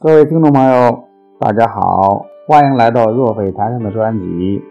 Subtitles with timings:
[0.00, 1.08] 各位听众朋友，
[1.40, 4.24] 大家好，欢迎来到若非谈生的专辑《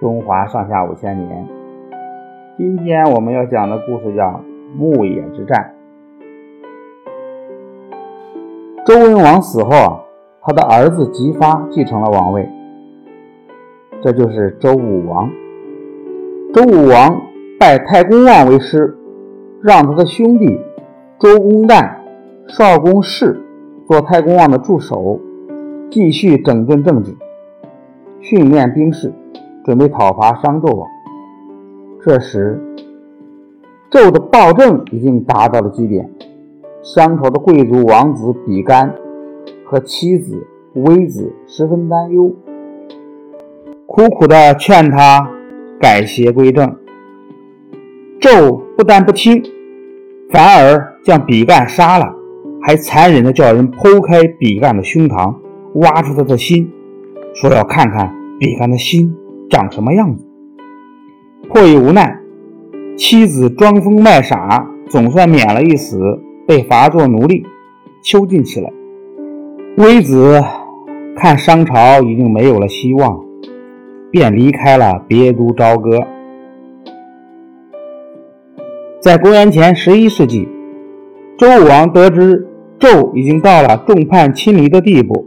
[0.00, 1.44] 中华上下五千年》。
[2.56, 4.22] 今天我们要讲的故事叫
[4.74, 5.74] 《牧野之战》。
[8.86, 10.00] 周文王死后啊，
[10.40, 12.48] 他的儿子姬发继承了王位，
[14.02, 15.30] 这就是周武王。
[16.54, 17.20] 周武王
[17.60, 18.96] 拜太公望为师，
[19.62, 20.46] 让他的兄弟
[21.18, 21.96] 周公旦、
[22.48, 23.43] 少公奭。
[23.86, 25.20] 做太公望的助手，
[25.90, 27.14] 继续整顿政治，
[28.20, 29.12] 训练兵士，
[29.62, 30.88] 准备讨伐商纣王。
[32.00, 32.58] 这时，
[33.90, 36.10] 纣的暴政已经达到了极点，
[36.82, 38.94] 商朝的贵族王子比干
[39.66, 42.34] 和妻子微子十分担忧，
[43.86, 45.30] 苦苦地劝他
[45.78, 46.74] 改邪归正。
[48.18, 49.42] 纣不但不听，
[50.30, 52.23] 反而将比干杀了。
[52.66, 55.34] 还残忍地叫人剖开比干的胸膛，
[55.74, 56.72] 挖出他的心，
[57.34, 59.14] 说要看看比干的心
[59.50, 60.24] 长什么样子。
[61.50, 62.18] 迫于无奈，
[62.96, 65.98] 妻子装疯卖傻，总算免了一死，
[66.46, 67.44] 被罚做奴隶，
[68.02, 68.72] 囚禁起来。
[69.76, 70.42] 微子
[71.14, 73.22] 看商朝已经没有了希望，
[74.10, 76.00] 便离开了别都朝歌。
[79.02, 80.48] 在公元前十一世纪，
[81.36, 82.48] 周武王得知。
[82.78, 85.26] 纣已经到了众叛亲离的地步，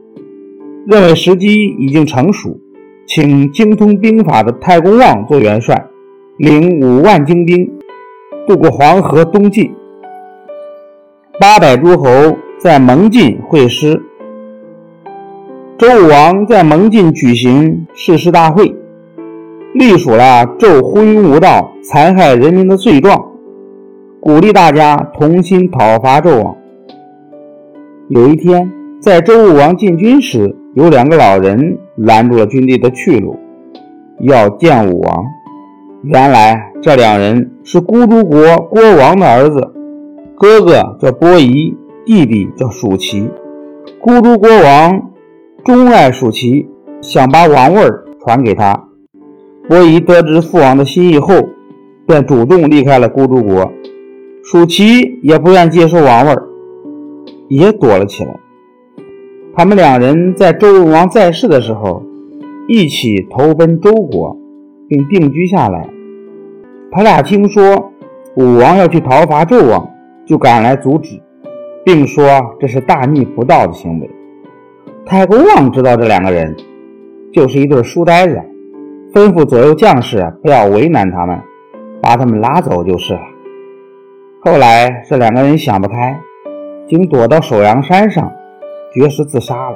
[0.85, 2.57] 认为时机已经成熟，
[3.07, 5.85] 请精通兵法的太公望做元帅，
[6.37, 7.69] 领五万精兵
[8.47, 9.71] 渡过黄河东进。
[11.39, 12.09] 八百诸侯
[12.57, 14.01] 在蒙晋会师，
[15.77, 18.75] 周武王在蒙晋举行誓师大会，
[19.73, 23.31] 隶属了纣昏庸无道、残害人民的罪状，
[24.19, 26.55] 鼓励大家同心讨伐纣王。
[28.09, 33.37] 有一天，在周武王进军时，有两个老人拦住了军队的去路，
[34.21, 35.25] 要见武王。
[36.03, 39.59] 原来，这两人是孤竹国国王的儿子，
[40.37, 41.75] 哥哥叫伯夷，
[42.05, 43.29] 弟弟叫叔齐。
[43.99, 45.11] 孤竹国王
[45.65, 46.65] 钟爱叔齐，
[47.01, 47.81] 想把王位
[48.23, 48.85] 传给他。
[49.67, 51.33] 伯夷得知父王的心意后，
[52.07, 53.69] 便主动离开了孤竹国。
[54.45, 56.33] 叔齐也不愿接受王位。
[57.47, 58.39] 也躲了起来。
[59.55, 62.03] 他们两人在周文王在世的时候，
[62.67, 64.37] 一起投奔周国，
[64.87, 65.89] 并定居下来。
[66.91, 67.91] 他俩听说
[68.35, 69.89] 武王要去讨伐纣王，
[70.25, 71.19] 就赶来阻止，
[71.83, 72.25] 并说
[72.59, 74.09] 这是大逆不道的行为。
[75.05, 76.55] 太公望知道这两个人
[77.33, 78.39] 就是一对书呆子，
[79.13, 81.39] 吩咐左右将士不要为难他们，
[82.01, 83.21] 把他们拉走就是了。
[84.41, 86.21] 后来这两个人想不开。
[86.87, 88.31] 竟躲到首阳山上，
[88.93, 89.75] 绝食自杀了。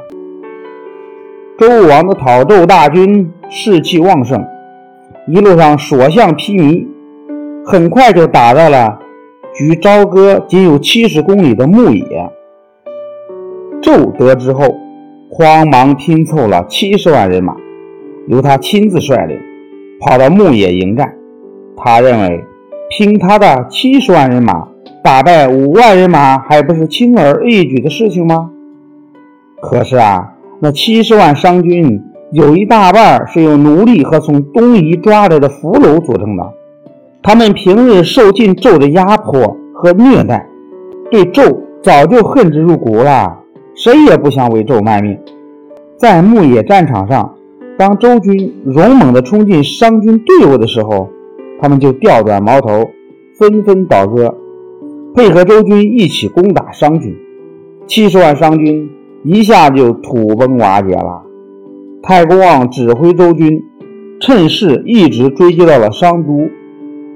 [1.57, 4.41] 周武王的讨纣大军士气旺盛，
[5.27, 6.88] 一路上所向披靡，
[7.66, 8.97] 很快就打到了
[9.53, 12.31] 距朝歌仅有七十公里的牧野。
[13.81, 14.63] 纣得知后，
[15.29, 17.53] 慌忙拼凑了七十万人马，
[18.28, 19.38] 由他亲自率领，
[19.99, 21.13] 跑到牧野迎战。
[21.75, 22.41] 他认为，
[22.89, 24.71] 凭他的七十万人马。
[25.03, 28.50] 打败五万人马还不是轻而易举的事情吗？
[29.62, 36.44] 可是啊，那七十万商军有一大半是由奴隶和从东夷抓来的俘虏组成的，
[37.24, 40.47] 他们平日受尽纣的压迫和虐待，
[41.09, 43.40] 对纣早就恨之入骨了，
[43.75, 45.18] 谁也不想为纣卖命。
[45.97, 47.35] 在牧野战场上，
[47.78, 51.09] 当周军勇猛地冲进商军队伍的时候，
[51.62, 52.90] 他们就调转矛头，
[53.38, 54.35] 纷纷倒戈。
[55.13, 57.13] 配合周军一起攻打商军，
[57.85, 58.89] 七十万商军
[59.25, 61.22] 一下就土崩瓦解了。
[62.01, 63.61] 太公望指挥周军，
[64.22, 66.49] 趁势一直追击到了商都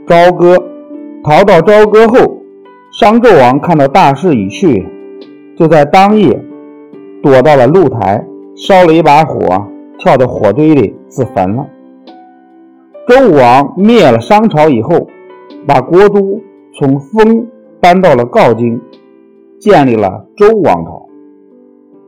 [0.06, 0.58] 朝歌。
[1.24, 2.42] 逃到朝歌后，
[2.92, 4.86] 商纣王看到大势已去，
[5.56, 6.44] 就在当夜
[7.24, 9.66] 躲到了露台，烧了一把火，
[10.00, 11.66] 跳到火堆里自焚了。
[13.08, 15.08] 周武王灭了商朝以后，
[15.66, 16.42] 把国都
[16.78, 17.48] 从封。
[17.86, 18.82] 搬到了镐京，
[19.60, 21.06] 建立了周王朝。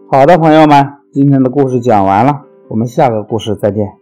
[0.10, 3.97] 好的，朋友们，今天的故事讲完了，我们下个故事再见。